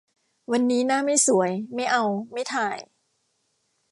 [0.51, 2.77] วันนี้หน้าไม่สวย ไม่เอา ไม่ถ่าย